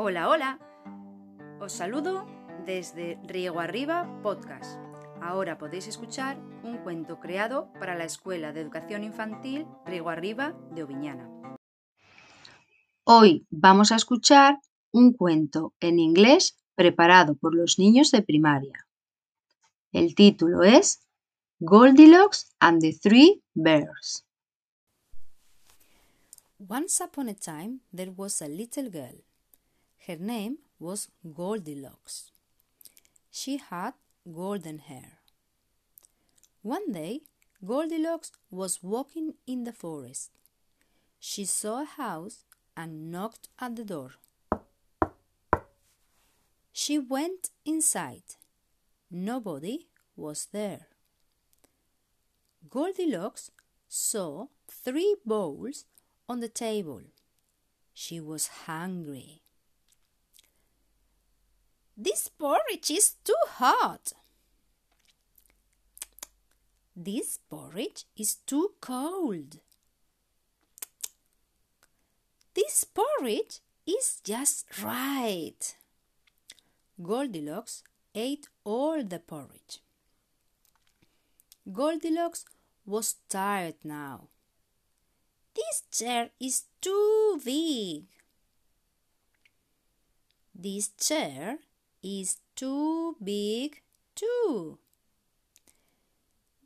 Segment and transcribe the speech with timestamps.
[0.00, 0.60] Hola, hola.
[1.60, 2.24] Os saludo
[2.64, 4.78] desde Riego Arriba Podcast.
[5.20, 10.84] Ahora podéis escuchar un cuento creado para la Escuela de Educación Infantil Riego Arriba de
[10.84, 11.28] Oviñana.
[13.02, 14.60] Hoy vamos a escuchar
[14.92, 18.86] un cuento en inglés preparado por los niños de primaria.
[19.90, 21.00] El título es
[21.58, 24.24] Goldilocks and the Three Bears.
[26.56, 29.27] Once upon a time there was a little girl.
[30.08, 32.30] Her name was Goldilocks.
[33.30, 33.92] She had
[34.24, 35.18] golden hair.
[36.62, 37.24] One day,
[37.62, 40.30] Goldilocks was walking in the forest.
[41.20, 44.12] She saw a house and knocked at the door.
[46.72, 48.36] She went inside.
[49.10, 50.86] Nobody was there.
[52.70, 53.50] Goldilocks
[53.88, 55.84] saw three bowls
[56.26, 57.02] on the table.
[57.92, 59.42] She was hungry.
[62.00, 64.12] This porridge is too hot.
[66.94, 69.58] This porridge is too cold.
[72.54, 75.74] This porridge is just right.
[77.02, 77.82] Goldilocks
[78.14, 79.80] ate all the porridge.
[81.72, 82.44] Goldilocks
[82.86, 84.28] was tired now.
[85.52, 88.04] This chair is too big.
[90.54, 91.58] This chair
[92.02, 93.80] is too big
[94.14, 94.78] too.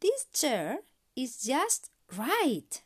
[0.00, 0.78] This chair
[1.14, 2.82] is just right.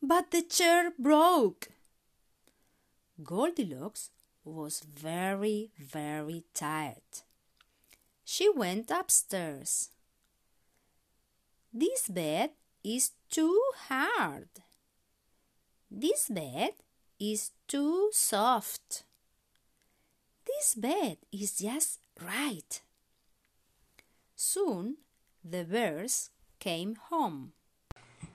[0.00, 1.68] But the chair broke.
[3.22, 4.10] Goldilocks
[4.44, 7.22] was very, very tired.
[8.24, 9.90] She went upstairs.
[11.72, 12.50] This bed
[12.84, 14.48] is too hard.
[15.90, 16.74] This bed
[17.18, 19.04] is too soft.
[20.48, 22.80] This bed is just right.
[24.34, 24.96] Soon
[25.44, 27.52] the bears came home.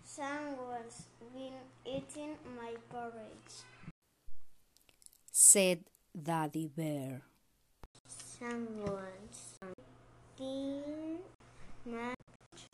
[0.06, 3.56] Someone's been eating my porridge.
[5.32, 7.24] Said Daddy Bear.
[8.08, 9.58] Someone's
[10.38, 11.18] been
[11.86, 12.14] my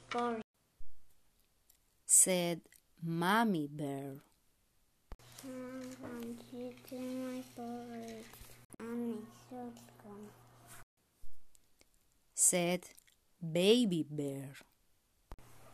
[0.10, 0.44] porridge.
[2.06, 2.60] Said
[3.02, 4.20] Mommy Bear.
[5.42, 8.39] Someone's eating my porridge.
[8.80, 9.74] And it's all
[10.04, 10.30] gone.
[12.34, 12.86] Said
[13.42, 14.56] Baby Bear.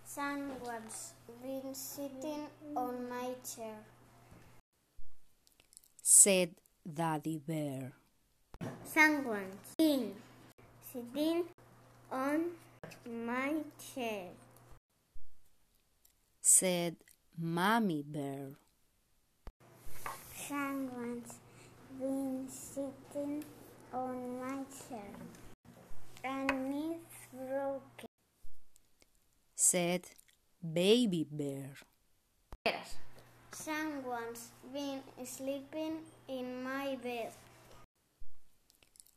[0.04, 3.78] Someone's been sitting on my chair.
[6.02, 6.56] Said
[6.92, 7.94] Daddy Bear.
[8.86, 10.14] Someone's been
[10.92, 11.44] sitting
[12.12, 12.52] on
[13.06, 13.54] my
[13.94, 14.30] chair.
[16.42, 16.96] Said
[17.38, 18.52] Mommy Bear.
[20.48, 21.34] Someone's
[22.00, 23.44] been sitting
[23.94, 25.16] on my chair.
[26.23, 28.09] And it's broken.
[29.56, 30.01] Said
[30.61, 31.72] Baby Bear.
[32.66, 32.95] Yes.
[33.51, 37.31] Someone's been sleeping in my bed.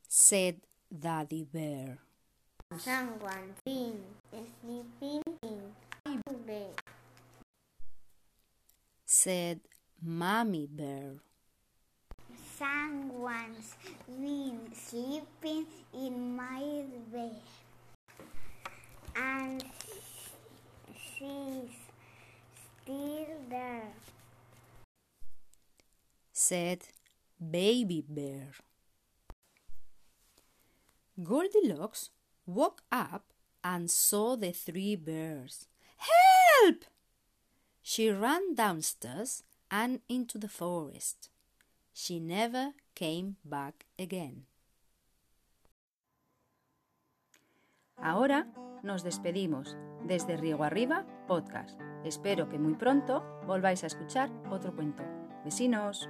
[0.06, 1.98] Said Daddy Bear.
[2.76, 4.00] Someone's been
[4.30, 5.60] sleeping in
[6.06, 6.74] my bed.
[9.04, 9.60] Said
[10.02, 11.16] Mommy Bear.
[12.58, 13.74] Someone's
[14.06, 17.40] been sleeping in my bed.
[19.14, 19.64] And
[20.94, 21.76] she's
[22.82, 23.92] still there.
[26.32, 26.84] Said
[27.38, 28.52] Baby Bear.
[31.22, 32.10] Goldilocks
[32.46, 33.32] woke up
[33.64, 35.66] and saw the three bears.
[35.96, 36.84] Help!
[37.82, 41.28] She ran downstairs and into the forest.
[42.00, 44.46] She never came back again.
[47.96, 48.46] Ahora
[48.84, 49.76] nos despedimos
[50.06, 51.76] desde Riego Arriba Podcast.
[52.04, 55.02] Espero que muy pronto volváis a escuchar otro cuento.
[55.44, 56.08] Vecinos.